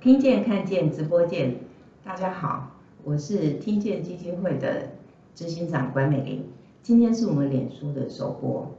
[0.00, 1.56] 听见看见直播见，
[2.02, 2.70] 大家好，
[3.04, 4.92] 我是听见基金会的
[5.34, 6.46] 执行长关美玲。
[6.82, 8.74] 今天是我们脸书的首播，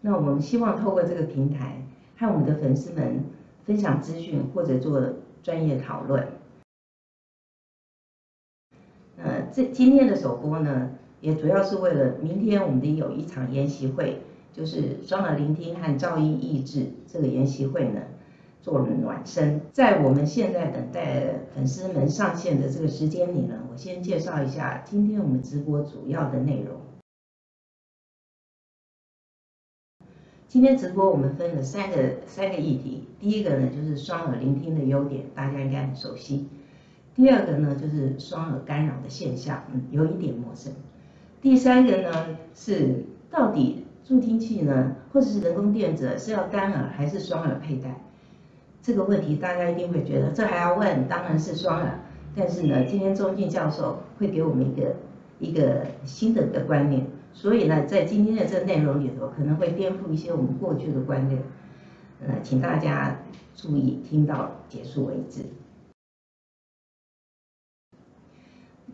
[0.00, 1.86] 那我们希望透过这个平台，
[2.18, 3.22] 和我们的粉丝们
[3.64, 5.00] 分享资讯或者做
[5.40, 6.26] 专业讨论。
[9.18, 10.90] 呃，这今天的首播呢，
[11.20, 14.18] 也主要是为了明天我们的有一场研习会，
[14.52, 18.00] 就是双耳聆听和噪音抑制这个研习会呢。
[18.62, 26.80] 做了暖身，在我们现在等待粉丝们上线的这个时间里呢，我先介绍一下今天我们直播主要的内容。
[30.46, 36.48] 今天直播我们分了三个三个议题，第一个呢就是双耳聆听的优点，大家应该很熟悉；
[37.14, 40.72] 第二个呢就是双耳干扰的现象，嗯，有一点陌生；
[41.40, 47.96] 第三个呢是到底助听器呢，或者是人工电子是要单耳还是双耳佩戴？
[48.82, 51.06] 这个问题大家一定会觉得，这还要问？
[51.06, 52.00] 当然是双了。
[52.34, 54.96] 但是呢，今天钟进教授会给我们一个
[55.38, 61.42] 一个新的的观念，所以呢，在今天的这个内容里头，可能会颠覆一些我们过去的观念。
[62.26, 63.18] 呃，请大家
[63.56, 65.42] 注意听到结束为止。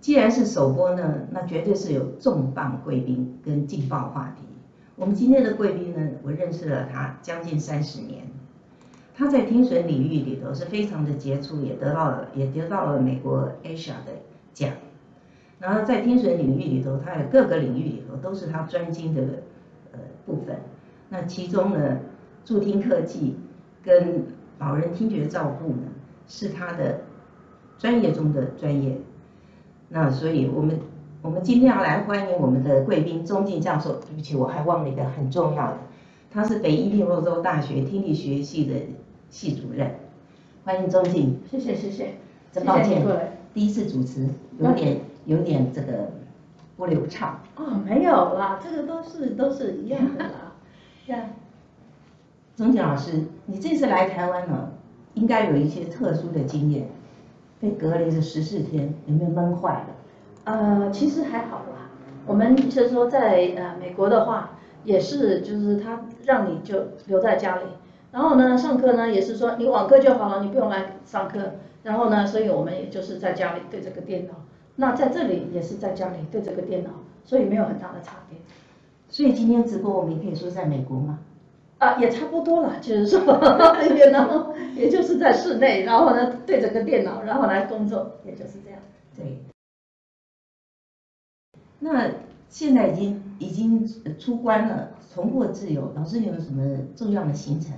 [0.01, 4.45] 既然是首播呢，那绝对是有重磅贵宾跟劲爆话题。
[4.95, 8.27] 我们今天的贵宾呢，我认识了他将近三十年。
[9.19, 14.13] 他在听损领域里头是非常的杰出，也得到了也得到了美国 Asia 的
[14.53, 14.71] 奖。
[15.59, 19.23] 然后在听损领域里头，他的各个领域里头都是他专精的
[19.93, 20.57] 呃部分。
[21.09, 21.99] 那其中呢，
[22.45, 23.37] 助听科技
[23.83, 24.27] 跟
[24.59, 25.85] 老人听觉照顾呢，
[26.29, 27.01] 是他的
[27.79, 28.99] 专业中的专业。
[29.89, 30.79] 那所以我们
[31.23, 33.95] 我们今天要来欢迎我们的贵宾钟进教授。
[33.95, 35.79] 对不起，我还忘了一个很重要的，
[36.31, 38.75] 他是北伊利诺州大学听力学系的。
[39.31, 39.91] 系主任，
[40.65, 42.15] 欢迎钟静，谢谢谢谢，
[42.53, 43.05] 真抱歉，
[43.53, 44.27] 第一次主持
[44.59, 46.11] 有点有点这个
[46.77, 47.41] 不流畅。
[47.57, 50.53] 哦，没有啦，这个都是都是一样的啦。
[51.07, 51.31] 呀，
[52.57, 54.71] 钟静老师，你这次来台湾呢，
[55.15, 56.89] 应该有一些特殊的经验，
[57.61, 59.87] 被隔离了十四天，有没有闷坏了？
[60.45, 61.91] 呃，其实还好啦，
[62.27, 67.63] 我们就是说在呃美国的话，也是就是他让你就留在家里。
[68.17, 71.57] 然后呢，上课呢也是说你网课就好了，你不用来上课。
[71.83, 74.33] 然后呢，所以我们也就是在家里对这个电脑。
[74.77, 76.89] 那在这里也是在家里对这个电脑，
[77.27, 78.39] 所以没有很大的差别。
[79.11, 81.19] 所以今天直播我们也可以说在美国嘛？
[81.77, 83.21] 啊，也差不多了，就是说，
[84.11, 88.81] 然 后也就是在室内，然后呢对着个电脑，然后来工作，也就是这样。
[89.15, 89.41] 对。
[91.81, 92.11] 那
[92.49, 93.87] 现在已经已经
[94.19, 95.93] 出关了，重获自由。
[95.95, 97.75] 老师，你有什么重要的行程？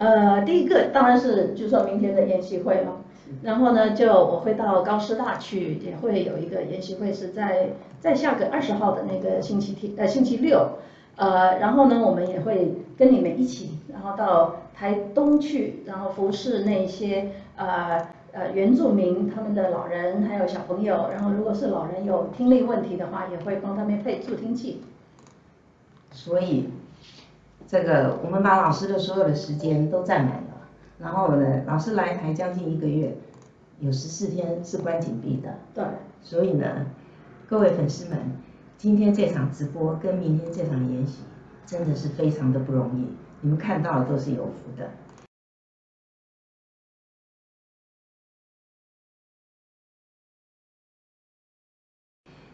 [0.00, 3.02] 呃，第一个当然是就说明天的研习会了，
[3.42, 10.78] 然后呢，就我会到高师大去，也会有一个研习会是在在下个二十号的那个星期天呃星期六，
[11.16, 24.80] 呃，然后呢，我们也会跟你们一起，然后到台东去，然后服侍那些呃呃原住民他们的老人还有小朋友，然后如果是老人有听力问题的话，也会帮他们配助听器，
[26.10, 26.70] 所以。
[27.70, 33.16] 这个我们把老师的所有的时间都占满了，然后呢，老师来台将近一个月，
[33.78, 35.56] 有十四天是关紧闭的。
[35.72, 35.84] 对。
[36.20, 36.86] 所以呢，
[37.48, 38.18] 各位粉丝们，
[38.76, 41.22] 今天这场直播跟明天这场演习
[41.64, 43.06] 真的是非常的不容易，
[43.40, 44.90] 你们看到的都是有福的。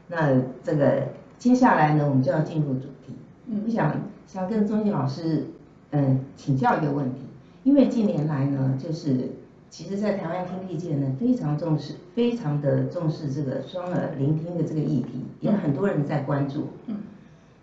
[0.09, 3.16] 那这个接下来呢，我们就要进入主题。
[3.47, 3.62] 嗯。
[3.65, 3.99] 我想。
[4.26, 5.47] 想跟钟信老师，
[5.91, 7.20] 嗯，请教一个问题，
[7.64, 9.31] 因为近年来呢，就是
[9.70, 16.69] 其实，在台湾听力界呢，非常重视，非常的重视这个双耳聆听的这个议题，也很多人在关注。
[16.87, 16.97] 嗯。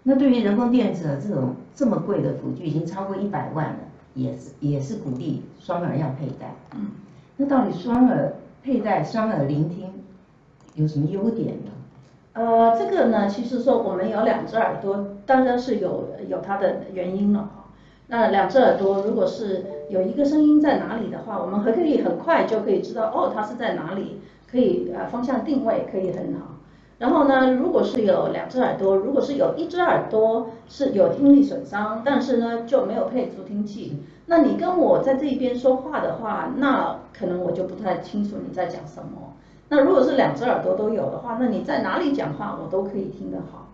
[0.04, 3.80] 那对于人工电子这种这么贵的辅具，已经超过一百万了，
[4.14, 6.56] 也是也是鼓励双耳要佩戴。
[6.76, 6.92] 嗯。
[7.38, 9.90] 那到底双耳佩戴双耳聆听
[10.76, 11.72] 有什么优点呢？
[12.34, 17.66] 呃，这个呢，其实说我们有两只耳朵，当然是有有它的原因了哈。
[18.08, 24.20] 那两只耳朵，如果是有一个声音在哪里的话，我们还可以很快就可以知道哦，它是在哪里，
[24.50, 26.56] 可以呃方向定位可以很好。
[26.98, 39.34] 然后呢，如果是有两只耳朵，如果是有一只耳朵是有听力损伤，但是呢就没有配助听器，那你跟我在这一边说话的话，那可能我就不太清楚你在讲什么。
[39.70, 43.70] 那如果是两只耳朵都有的话，那你在哪里讲话我都可以听得好。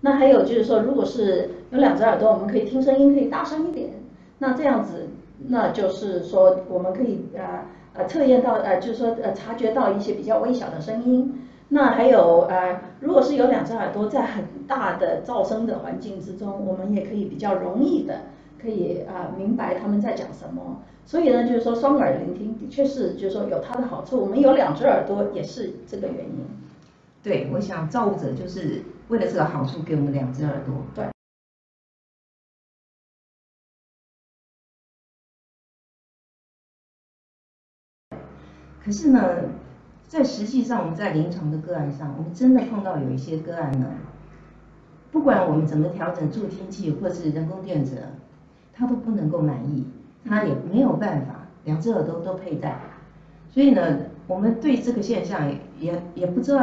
[0.00, 3.90] 那还有就是说，如果是有两只耳朵，我们可以听声音可以大声一点。
[4.38, 5.08] 那这样子，
[5.48, 11.38] 那就是说我们可以呃呃测验到呃就是说呃察觉到一些比较微小的声音。
[11.68, 18.22] 那还有呃，如果是有两只耳朵在很大的噪声的环境之中，我们也可以比较容易的
[18.62, 20.80] 可以啊明白他们在讲什么。
[21.04, 24.20] 所以呢，就是说双耳聆听的确是就是说有它的好处。
[24.20, 26.46] 我们有两只耳朵也是这个原因。
[27.22, 30.74] 对，我想造物者就是为了这个好处给我们两只耳朵。
[30.94, 31.06] 对。
[38.84, 39.20] 可是呢？
[40.08, 43.94] 在实际上，我们在临床的个案上，我们真的碰到有一些个案呢，
[45.10, 48.02] 不管我们怎么调整助听器或是人工电子，
[48.82, 49.84] 他都不能够满意，
[50.28, 52.80] 他也没有办法两只耳朵都佩戴，
[53.48, 53.96] 所以呢，
[54.26, 55.48] 我们对这个现象
[55.78, 56.60] 也也不知道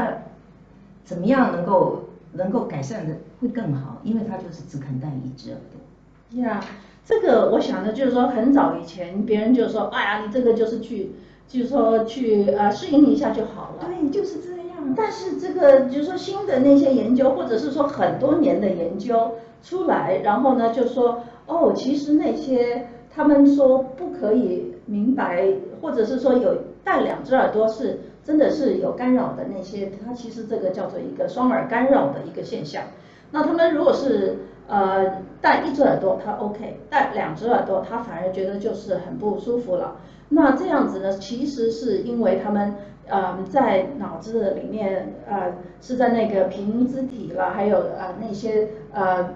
[1.06, 6.42] 怎么样能够能够改善的会更好，因为他就是只肯戴一只耳朵。
[6.42, 6.62] 呀，
[7.06, 11.14] 这个我想的就是说，很早以前别人就说，哎呀，你这个就是去。
[11.48, 13.88] 就是说去呃适应一下就好了。
[13.88, 14.94] 对，就是这样。
[14.96, 19.32] 但是这个就是说新的那些研究，或者是说很多年的研究
[19.64, 25.52] 出来，然后呢就说哦，其实那些他们说不可以明白，
[25.82, 32.84] 或者是说有戴两只耳朵是真的是有干扰的那些，它其实这个叫做一个双耳干扰的一个现象。
[33.32, 34.38] 那他们如果是
[34.68, 39.96] 呃戴一只耳朵，他 OK；戴两只耳朵，他反而觉得就是很不舒服了。
[40.30, 42.76] 那这样子呢，其实是因为他们
[43.08, 49.32] 呃在脑子里面呃是在那个平肢体了，还有呃那些呃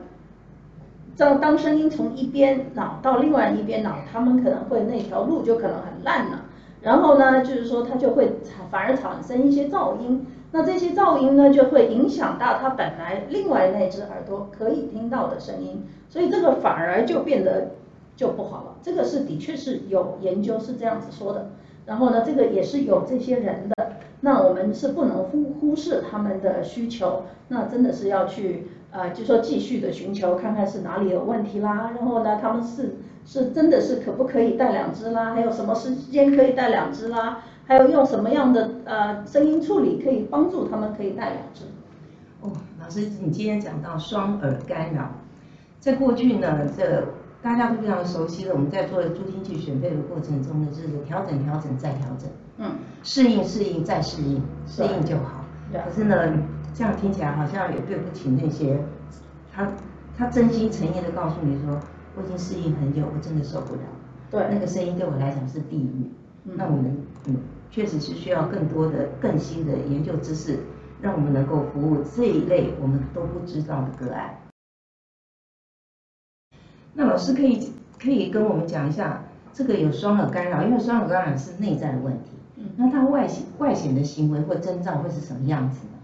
[1.17, 6.45] 当当声音从一边脑到另外一边脑，他们可能会那条路就可能很烂了。
[6.81, 10.25] 然后呢，就是说它就会产反而产生一些噪音。
[10.51, 17.71] 那这些噪音呢，就会影响到他本来另外那只耳朵可以听到的声音，所以这个反而就变得。
[18.15, 21.49] 就不好了，这个是的确是有研究是这样子说的，
[21.87, 32.95] 然后呢，这个也是有这些人的，那我们是不能忽忽视他们的需求，那真的是要去呃，就说继续的寻求看看是哪里有问题啦，然后呢，他们是
[33.25, 41.65] 是真的是可不可以带两只啦，还有什么时间可以带两只啦，还有用什么样的呃声音处理可以帮助他们可以带两只。
[42.41, 45.09] 哦，老师，你今天讲到双耳干扰，
[45.79, 47.03] 在过去呢，这。
[47.43, 52.71] 大家都非常熟悉的，我们在做助听器选配的过程中呢，就是调整、调整再调整，嗯，
[53.03, 55.43] 适应、适应再适应，适应就好。
[55.73, 56.15] 可是呢，
[56.73, 58.79] 这样听起来好像也对不起那些
[59.51, 59.71] 他
[60.17, 61.79] 他真心诚意的告诉你说，
[62.15, 63.81] 我已经适应很久，我真的受不了。
[64.31, 66.09] 对，那个声音对我来讲是地狱。
[66.43, 66.97] 那我们
[67.27, 67.37] 嗯，
[67.71, 70.59] 确实是需要更多的、更新的研究知识，
[71.01, 74.35] 让我们能够服务这一类我们都不知道的个案。
[76.93, 79.23] 那老师可以可以跟我们讲一下，
[79.53, 82.31] 这个有双耳干扰，因为双耳干扰是内在的问题。
[82.57, 82.65] 嗯。
[82.75, 85.99] 那它外显外显的行为或征兆会是什么样子呢？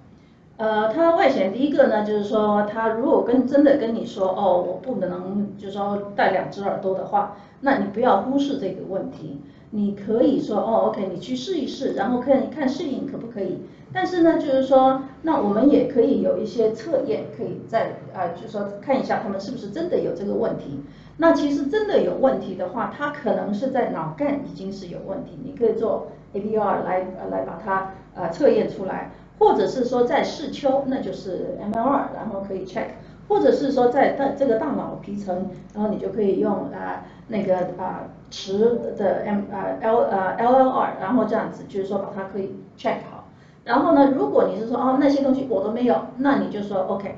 [0.59, 9.39] 呃，它外显第一个呢，就是说，他如果跟真的跟你说，哦，我不能，就是说戴两只耳朵的话，那你不要忽视这个问题，
[9.69, 13.59] 你可以说，哦，OK，你去试一试，然后看看适应可不可以。
[13.93, 20.83] 但是呢，就是说，那我们也可以有一些测验，可以在啊，就是说看一下他们是不是真的有这个问题。
[21.15, 32.87] 那其实真的有问题的话，它可能是在脑干已经是有问题，你可以做 ABR 来呃来把它呃测验出来，或者是说在视丘，那就是 MLR，然后可以 check，
[33.27, 43.25] 或者是说在大这个大脑皮层，然后你就可以用啊那个啊磁的 M 啊 L 呃 LLR，然后这样子就是说把它可以 check 好。
[43.63, 47.15] 然后呢，如果你是说哦那些东西我都没有，那你就说 OK，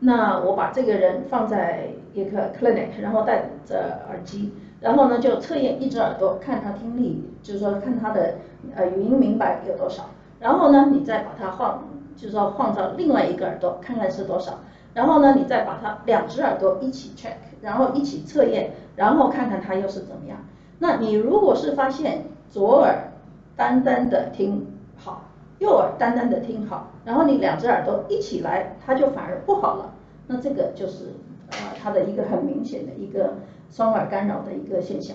[0.00, 8.36] 那我把这个人放在一个 clinic，然后戴着耳机，然后呢就测验一只耳朵，看他听力，就是说看他的
[8.74, 10.04] 呃语音明白有多少。
[10.40, 11.78] 然后呢，你再把它换，
[12.16, 14.58] 就是说换到另外一个耳朵，看看是多少。
[14.94, 20.38] 然后呢，你再把它两只耳朵一起 check，然后一起测验，然后看看它又是怎么样。
[20.80, 23.12] 那你如果是发现左耳
[23.54, 24.66] 单单的听
[24.96, 25.22] 好。
[25.58, 29.92] 右耳单单的听好，然后你两只耳朵一起来，它就反而不好了。
[30.26, 31.12] 那这个就是
[31.50, 33.34] 呃它的一个很明显的一个
[33.68, 35.14] 双耳干扰的一个现象。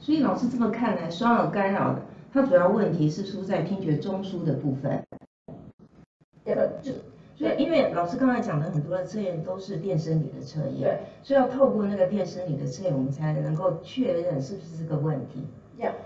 [0.00, 2.00] 所以老师这么看来，双耳干扰的
[2.32, 5.02] 它主要问题是出在听觉中枢的部分。
[6.44, 6.92] 对的，就
[7.36, 15.44] 所以因为老师刚才讲的很多的测验都是电生理的测验，对，所以要透过那个电生理的测验，我们才能够确认是不是这个问题。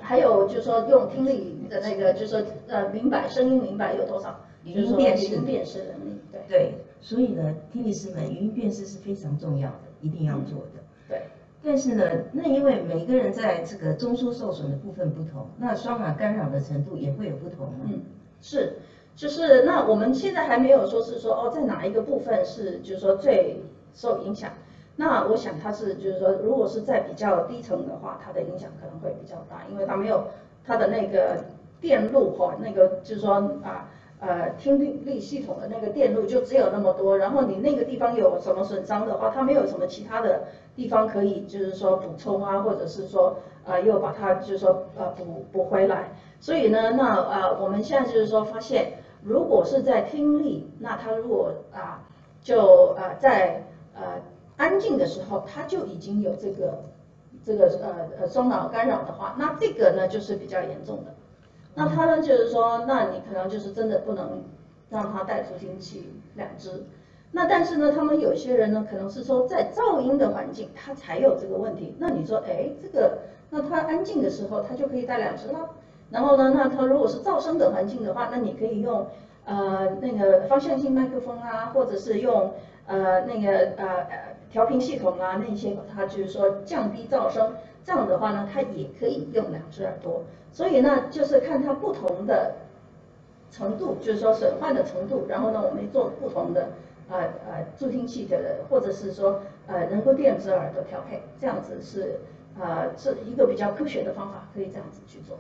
[0.00, 6.40] 还有就是说用听力的那个，就是说呃明白声音明白有多少，语音辨识辨识能力，对。
[6.47, 10.83] 对，所以呢，听力师们语音辨识是非常重要的，一定要做的。
[11.75, 11.76] 对。
[11.76, 17.81] 但是呢，那因为每个人在这个中枢受损的部分不同，那双耳干扰的程度也会有不同嘛。
[17.87, 18.00] 嗯，
[18.40, 18.75] 是，
[19.16, 23.61] 就是那我们现在还没有说是说哦，在哪一个部分是就是说最
[23.93, 24.52] 受影响。
[24.95, 30.28] 那我想它是就是说，如果是在比较低层的话，它的影响可能会比较大，因为它没有
[30.64, 31.45] 它的那个
[31.81, 33.90] 电路哈，那个就是说啊
[34.21, 40.44] 呃听力系统的那个电路就只有那么多，然后你那个地方有什么损伤的话，它没有什么其他的
[40.76, 48.92] 地方可以就是说补充啊，或者是说呃又把它就是说呃补补回来，所以呢，那呃我们现在就是说发现，
[49.23, 52.02] 如果是在听力，那它如果啊
[52.42, 54.21] 就呃在呃
[54.56, 56.85] 安静的时候，它就已经有这个
[57.44, 61.14] 这个呃呃双脑干扰的话，那这个呢就是比较严重的。
[61.75, 64.43] 那他呢就是说，那你可能就是真的不能
[64.90, 66.85] 让他带助听器两只。
[67.33, 71.95] 那但是呢，他们有些人呢可能是说在噪音的环境他才有这个问题。
[71.99, 73.19] 那你说，哎，这个
[73.50, 75.71] 那他安静的时候他就可以带两只了。
[76.11, 79.07] 然后呢，那他如果是噪声的环境的话，那你可以用
[79.45, 82.52] 呃那个方向性麦克风啊，或者是用
[82.87, 84.35] 呃那个呃呃。
[84.54, 90.22] 调频系统啊，那些它就是说降低噪声，这样的话呢，它也可以用两只耳朵。
[90.50, 92.54] 所以呢，就是看它不同的
[93.50, 96.68] 程度，就是说损坏的程度，然后呢，我们做不同的
[97.08, 102.20] 呃呃助听器的，或者是说呃人工电子耳朵调配，这样子是
[102.58, 105.36] 呃是一个比较科学的方法，可以这样子去做。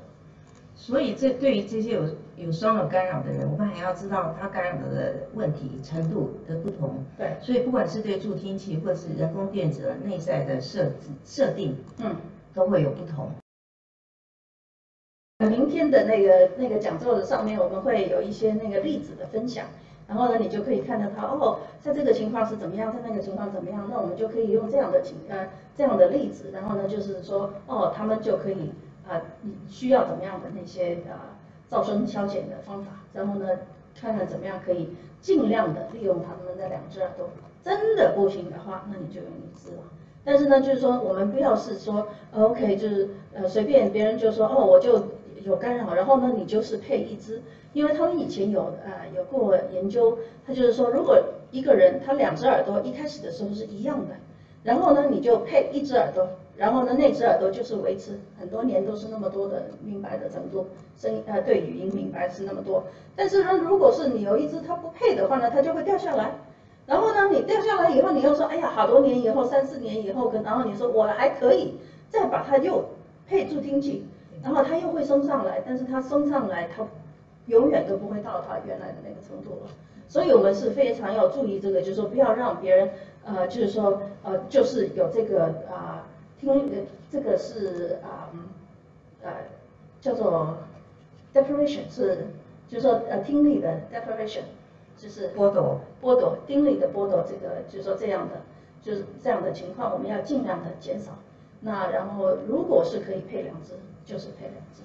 [0.76, 2.02] 所以这对于这些有
[2.36, 7.04] 有双耳干扰的人，我们还要知道他干扰的问题程度的不同。
[7.16, 7.36] 对。
[7.40, 10.92] 所以不管是对助听器或是人工电子耳内在的设置
[11.24, 12.16] 设定，嗯，
[12.54, 13.30] 都会有不同。
[15.38, 19.66] 明天的那个那个讲座的上面，我们会有一些那个例子的分享，
[20.08, 28.72] 然后呢，你就可以看到它哦，在这个情况是怎么样，在那个情况怎么样，那我们就可以用这样的情呃这样的例子，然后呢，就是说哦，他们就可以。
[29.06, 31.36] 啊，你需要怎么样的那些啊
[31.68, 33.46] 噪声消减的方法，然后呢，
[33.94, 37.28] 看看怎么样可以尽量的利用他们的两只耳朵。
[37.62, 39.82] 真的不行的话，那你就用一只了。
[40.24, 45.04] 但是呢，就是说我们不要是说，OK，就是呃随便别人就说哦我就
[45.44, 54.14] 有干扰，然后呢你就是配一只，因为他们以前有呃有过研究，他就是说如果一个人他两只耳朵一开始的时候是一样的，
[54.62, 56.26] 然后呢你就配一只耳朵。
[56.56, 62.84] 然后呢，那只耳朵就是维持很多年都是那么多的明白的程度，声音呃对语音明白是那么多。
[63.16, 66.30] 但是呢，如果是你有一只它不配的话呢，它就会掉下来。
[66.86, 71.74] 然后呢，你掉下来以后，你又说，哎呀，好多年以后，三四年以后，然后你说我还可以
[72.08, 72.84] 再把它又
[73.26, 74.06] 配助听器，
[74.42, 76.86] 然后它又会升上来，但是它升上来，它
[77.46, 79.70] 永远都不会到它原来的那个程度了。
[80.08, 82.90] 所以我们是非常要注意这个，就是说不要让别人
[83.24, 86.06] 呃，就是说呃，就是有这个啊。
[86.40, 88.28] 听呃，这个是啊，
[89.22, 89.30] 呃，
[90.02, 90.58] 叫做
[91.32, 92.26] deprivation，是，
[92.68, 94.40] 就是说呃听力的 deprivation，
[95.04, 98.40] 就是剥夺，剥夺丁力的剥夺，这个就是说这样的，
[98.80, 101.18] 就是这样的情况，我们要尽量的减少。
[101.60, 104.82] 那然后如果是可以配两只，就是配两只。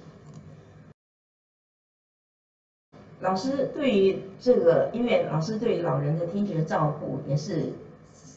[3.20, 7.72] 老师对于这个，因为老师对于老人的听觉照顾也是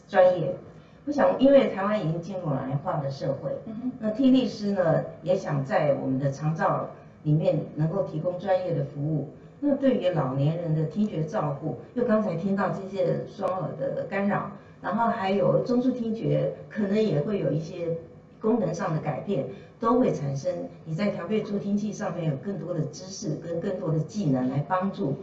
[0.08, 0.56] 专业。
[1.04, 3.50] 我想，因为台湾已经进入老龄化的社会，
[3.98, 6.88] 那听力师呢也想在我们的长照
[7.24, 9.28] 里面能够提供专业的服务。
[9.66, 14.52] 那对于老年人的听觉照顾，又刚才听到这些双耳的干扰，
[14.82, 17.96] 然后还有中枢听觉可能也会有一些
[18.42, 19.46] 功能上的改变，
[19.80, 20.52] 都会产生
[20.84, 25.16] 你在调配助听器上面有更多的知识跟更多的技能来帮助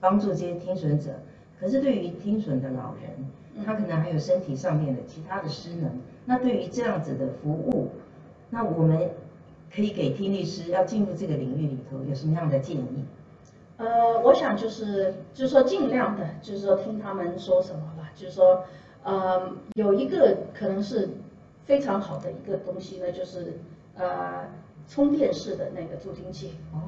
[0.00, 1.12] 帮助这些听损者。
[1.58, 5.90] 可是对于听损的老人，他可能还有身体上面的其他的失能，
[6.26, 7.88] 那对于这样子的服务，
[8.50, 9.08] 那我们
[9.74, 13.04] 可以给听力师要进入这个领域里头有什么样的建议？
[13.78, 18.64] 呃，我想就是就是说尽量的，就是说听他们说什么吧，就是说
[19.04, 21.08] 呃有一个可能是
[21.64, 23.58] 非常好的一个东西呢，就是
[23.96, 24.46] 呃
[24.86, 26.52] 充电式的那个助听器。
[26.74, 26.78] 哦。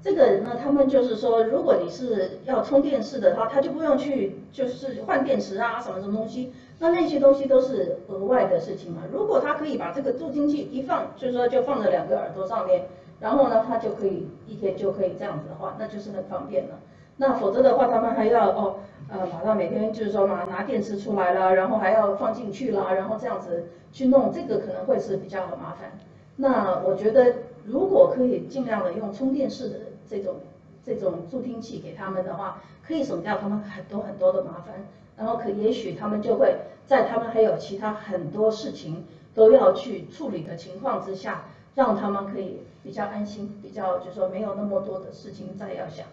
[0.00, 9.02] 这个呢，他们就是说，如果你是要充电式的话，他就不用去就是换电池啊，什么什么东西，那那些东西都是额外的事情嘛。
[9.12, 12.86] 如果他可以把这个助听器一放，就是说就放在两个耳朵上面，
[13.20, 16.78] 然后呢，他就可以一天就可以这样子的话，那就是很方便了。
[17.16, 18.76] 那否则的话，他们还要哦，
[19.08, 25.92] 呃，把它每天就是说嘛，拿电池出来了，然后还要放进去啦，然后这样子去弄，这个可能会是比较麻烦。
[26.36, 27.34] 那我觉得。
[27.70, 29.76] 如果可以尽量的用充电式的
[30.08, 30.36] 这种
[30.82, 34.86] 这种助听器给他们的话，可以省掉他们很多很多的麻烦，
[35.18, 36.56] 然后可也许他们就会
[36.86, 41.42] 在他们还有其他很多事情都要去处理的情况之下，
[41.74, 46.06] 让他们可以比较安心，比较就说没有那么多的事情再要想，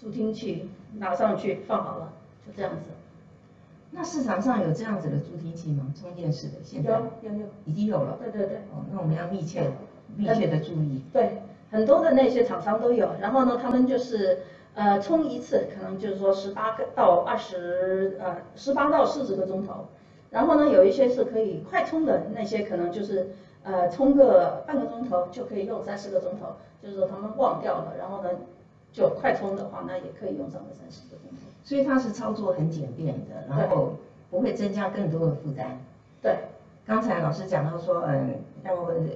[0.00, 0.68] 助听器
[0.98, 2.12] 拿上去放好了，
[2.46, 2.90] 就这样子。
[3.96, 5.92] 那市场上有这样子的助听器吗？
[5.98, 8.18] 充电式的现在有有有，已经有了。
[8.20, 8.56] 对对对。
[8.72, 9.70] 哦，那我们要密切
[10.16, 11.02] 密切的注意。
[11.12, 14.40] 对，很多的那些厂商都有，然后呢，他们就是
[14.74, 19.86] 呃充一次可能就是说十八个到二十呃十八到四十个钟头，
[20.30, 23.28] 然后呢有一些是可以快充的那些可能就是
[23.64, 26.46] 呃充个半个钟头就可以用三四个钟头，
[26.80, 28.30] 就是说他们忘掉了，然后呢
[28.92, 31.36] 就快充的话那也可以用上个三四个钟头。
[31.64, 33.94] 所以它是操作很简便的，然后
[34.30, 35.78] 不会增加更多的负担。
[36.20, 36.36] 对，
[36.84, 38.74] 刚才老师讲到说，嗯，要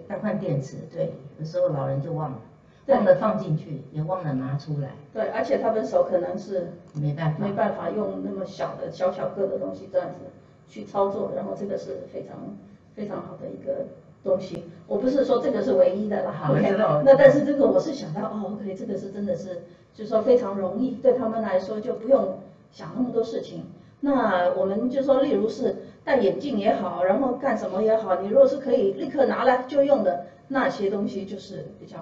[0.09, 2.39] 要换电池，对，有时候老人就忘了，
[2.87, 4.93] 忘了放进去，也忘了拿出来。
[5.13, 10.21] 对，而且他们手可能是没办法，没办法用那么小的小小个的东西这样子
[10.67, 12.37] 去操作，然后这个是非常
[12.95, 13.87] 非常好的一个
[14.23, 14.65] 东西。
[14.87, 19.63] 我不是说这个是唯一的啦，OK，那但是这个我是想到，哦，OK，这个是真的是。
[19.95, 22.39] 就是说非常容易，对他们来说就不用
[22.71, 23.65] 想那么多事情。
[23.99, 31.99] 那我们就说，例如是戴眼镜也好，然后干什么也好，你如果是可以立刻拿来就用的那些东西，就是比较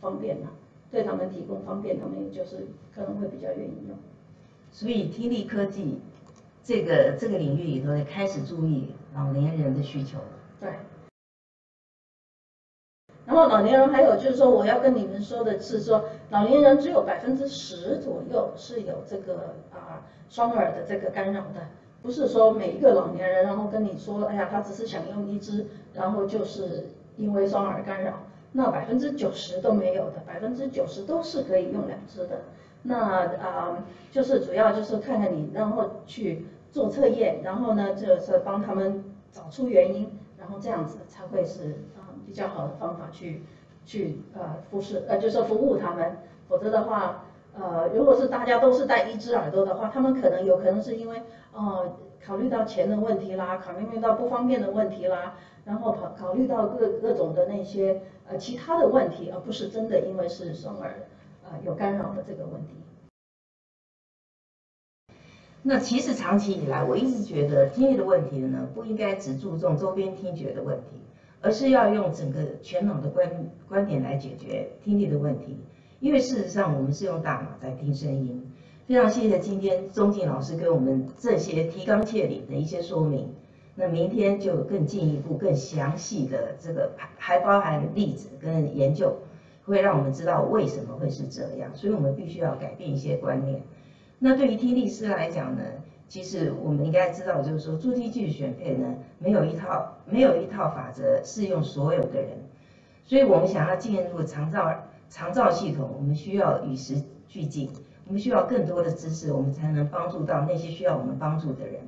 [0.00, 0.48] 方便了，
[0.90, 3.96] 对他们提供方便，他们也就是可能会比较愿意用。
[4.72, 6.00] 所以听力科技
[6.64, 10.18] 这个这个领域里头也开始注意老年人的需求。
[10.58, 10.70] 对。
[13.26, 21.66] 然后老年人还有就是说，我要跟你们说的是说，老年人只有百分之十左右是有这个啊双耳的这个干扰的，
[22.02, 32.42] 不是说每一个老年人然后跟你说，哎呀，他只是想用一只，然后就是因为双耳干扰，那百分之九十都没有的，百分之九十都是可以用两只的。
[32.82, 39.02] 那啊，就是主要就是看看你，然后去做测验，然后呢就是帮他们
[39.32, 41.74] 找出原因，然后这样子才会是。
[42.36, 43.42] 较好的方法去
[43.84, 55.34] 去呃服侍呃就是服务他们，否则的话呃如果是大家都是戴一只耳朵的话，他们可能有可能是因为哦考虑到钱的问题啦，考虑到不方便的问题啦，
[55.64, 61.06] 然后考考虑到各各种的那些呃其他的问题，而不是真的因为是双耳
[61.44, 62.74] 呃有干扰的这个问题。
[65.62, 71.00] 那其实长期以来，我一直觉得听力的问题呢，不应该只注重周边听觉的问题。
[71.40, 73.28] 而是要用整个全脑的观
[73.68, 75.56] 观点来解决听力的问题，
[76.00, 78.42] 因为事实上我们是用大脑在听声音。
[78.86, 83.28] 非常谢谢今天钟静老师给我们这些提纲挈领的一些说明。
[83.74, 89.16] 那明天就更进一步、更详细的这个还包含例子跟研究，
[89.64, 91.70] 会让我们知道为什么会是这样。
[91.74, 93.60] 所以我们必须要改变一些观念。
[94.18, 95.62] 那对于听力师来讲呢？
[96.08, 102.38] 其实我们应该知道，就是说助听器选配呢，没有一套没有一套法则适用所有的人，
[103.04, 104.70] 所以我们想要进入长照
[105.08, 107.70] 长照系统，我们需要与时俱进，
[108.06, 111.80] 我们需要更多的知识，我们才能帮助到那些需要我们帮助的人。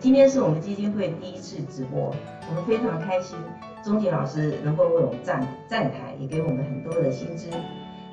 [0.00, 2.12] 今天是我们基金会第一次直播，
[2.48, 3.38] 我们非常开心，
[3.84, 7.48] 钟景老师能够为我们站站台，也给我们很多的薪资。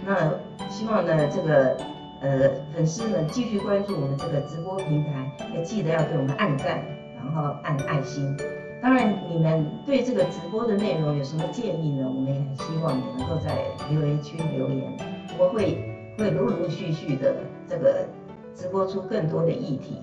[0.05, 0.31] 那
[0.69, 1.75] 希望呢，这个。
[2.21, 6.83] 呃，粉丝呢继续关注我们这个直播平台，也记得要给我们按赞，
[7.15, 8.35] 然后按爱心。
[8.81, 12.05] 当然，你们对这个直播的内容有什么建议呢？
[12.05, 13.57] 我们也很希望你能够在
[13.89, 14.97] 留言区留言，
[15.37, 15.77] 我们会
[16.17, 17.35] 会陆陆续续的
[17.67, 18.05] 这个
[18.53, 19.99] 直播出更多的议题。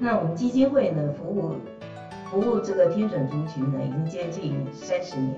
[0.00, 1.54] 那我们基金会呢，服务
[2.30, 5.36] 服务这个听准族群呢，已经接近三十年。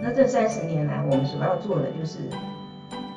[0.00, 2.30] 那这三十年来，我们所要做的就是。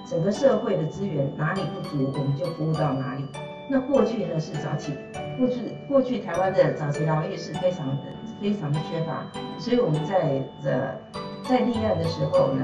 [0.05, 3.25] 整个社会的资源哪里不足，我们就服务到哪里。
[3.69, 4.93] 那过去呢是早期，
[5.39, 7.95] 过去过去台湾的早期疗愈是非常的
[8.39, 9.25] 非常的缺乏，
[9.57, 12.63] 所以我们在这在立案的时候呢，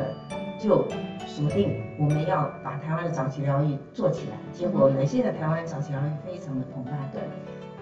[0.60, 0.86] 就
[1.26, 4.38] 锁定我们要把台湾的早期疗愈做起来。
[4.54, 6.92] 结果呢，现在台湾早期疗愈非常的澎湃。
[7.12, 7.22] 对。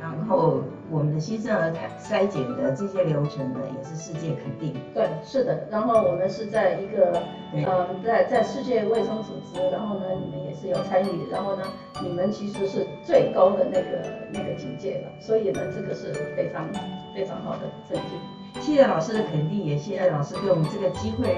[0.02, 4.74] 然后我们的新生儿筛检的这些流程呢，也是世界肯定。
[4.94, 5.68] 对，是的。
[5.70, 7.22] 然后我们是在一个，
[7.66, 11.64] 呃，在在世界卫生组织，然后呢，你们也是有参与，然后呢，
[12.02, 15.12] 你们其实是最高的那个那个境界了。
[15.20, 16.66] 所以呢，这个是非常
[17.14, 18.62] 非常好的成绩。
[18.62, 21.38] 谢谢老师的肯定，也谢谢老师给我们这个机会，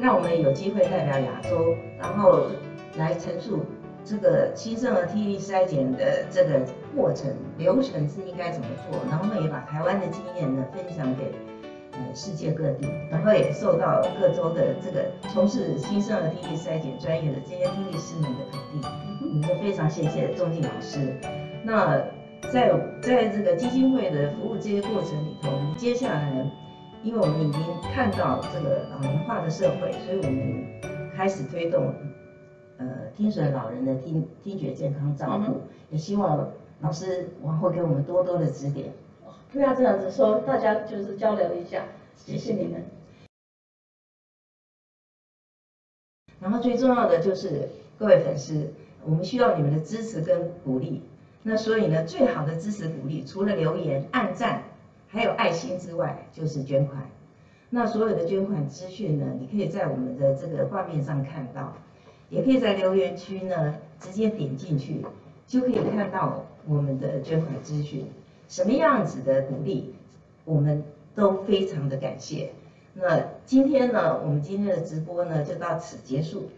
[0.00, 2.46] 让我们有机会代表亚洲，然后
[2.96, 3.60] 来陈述。
[4.04, 6.62] 这个新生儿听力筛检的这个
[6.94, 9.00] 过程流程是应该怎么做？
[9.10, 11.32] 然后，也把台湾的经验呢分享给
[11.92, 18.90] 呃世界各地，然后也受到各州的这个从事新生儿听力筛检专业的这些听力师们的肯定。
[19.20, 21.14] 我们非常谢谢钟静老师。
[21.64, 21.98] 那
[22.52, 22.72] 在
[23.02, 26.50] 在这个基金会的服务这些过程里头，接下来，
[27.02, 27.60] 因为我们已经
[27.94, 31.92] 看到这个老龄化的社会，所以我们开始推动
[32.78, 36.48] 呃听损老人的听听觉健康照顾，也希望
[36.80, 38.92] 老师往后给我们多多的指点。
[39.52, 41.84] 不要这样子说，大家就是交流一下，
[42.16, 42.84] 谢谢你们。
[46.40, 48.72] 然后最重要的就是各位粉丝，
[49.04, 51.02] 我们需要你们的支持跟鼓励。
[51.42, 54.62] 那所以呢，最好的支持鼓励，除了留言、按赞，
[55.08, 57.08] 还有爱心之外，就是捐款。
[57.70, 61.74] 那所有的捐款资讯呢，你可以在我们的这个画面上看到，
[62.28, 65.04] 也可以在留言区呢直接点进去，
[65.48, 68.06] 就可以看到我们的捐款资讯。
[68.46, 69.94] 什么样子的鼓励，
[70.44, 70.84] 我们
[71.16, 72.50] 都非常的感谢。
[72.94, 76.48] 那今天呢，我们今天的直播呢就到此结束。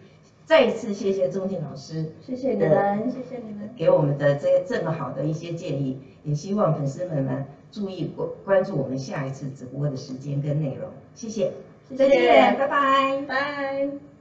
[0.45, 10.89] 再一次谢谢钟静老师，谢谢你们，谢谢你们给我们的这这么好的一些建议，也希望粉丝们呢注意关关注我们下一次直播的时间跟内容。
[11.15, 11.53] 谢谢，
[11.97, 14.20] 再见，拜拜，拜。